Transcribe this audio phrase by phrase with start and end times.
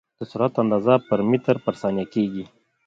[0.19, 2.45] د سرعت اندازه په متر پر ثانیه کېږي.